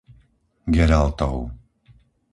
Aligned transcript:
Geraltov 0.77 1.39